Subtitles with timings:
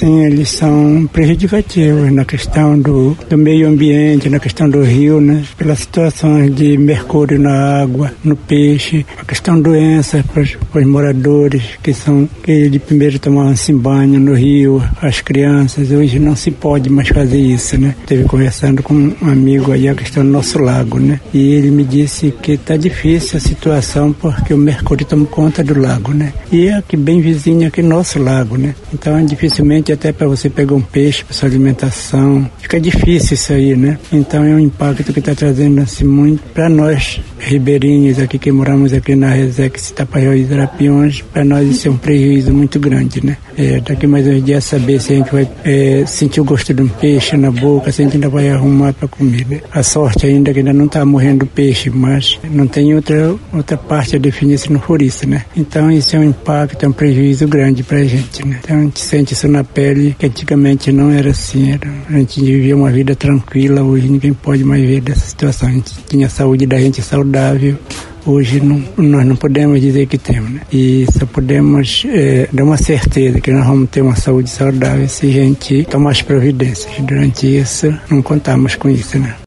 [0.00, 5.44] Sim, eles são prejudicativos na questão do, do meio ambiente, na questão do rio, né?
[5.56, 11.62] Pelas situações de mercúrio na água, no peixe, a questão de doenças para os moradores
[11.80, 15.92] que são que de primeiro tomavam-se banho no rio, as crianças.
[15.92, 17.94] Hoje não se pode mais fazer isso, né?
[18.00, 21.20] Esteve conversando com um amigo aí a questão do nosso lago, né?
[21.32, 25.78] E ele me disse que está difícil a situação porque o mercúrio toma conta do
[25.78, 26.32] lago, né?
[26.50, 28.74] E é aqui bem vizinho aqui nosso lago, né?
[28.92, 32.50] Então dificilmente até para você pegar um peixe para sua alimentação.
[32.58, 33.98] Fica difícil isso aí, né?
[34.12, 38.92] Então é um impacto que está trazendo assim muito para nós ribeirinhos aqui que moramos
[38.92, 43.36] aqui na Resex Tapaió e Zarapiões, para nós isso é um prejuízo muito grande, né?
[43.56, 46.82] É, daqui mais uns dias saber se a gente vai é, sentir o gosto de
[46.82, 49.46] um peixe na boca, se a gente ainda vai arrumar para comer.
[49.46, 49.60] Né?
[49.70, 53.76] A sorte ainda é que ainda não está morrendo peixe, mas não tem outra outra
[53.76, 55.44] parte a definir se não for isso, né?
[55.56, 58.60] Então isso é um impacto, é um prejuízo grande para a gente, né?
[58.62, 62.40] Então a gente sente isso na pele, que antigamente não era assim, era, a gente
[62.42, 65.68] vivia uma vida tranquila, hoje ninguém pode mais ver dessa situação.
[65.68, 67.02] A gente tinha a saúde da gente
[67.34, 67.76] saudável,
[68.24, 70.50] hoje não, nós não podemos dizer que temos.
[70.50, 70.60] Né?
[70.72, 75.26] E só podemos é, dar uma certeza que nós vamos ter uma saúde saudável se
[75.26, 76.92] a gente tomar as providências.
[77.00, 79.18] Durante isso, não contamos com isso.
[79.18, 79.34] Né?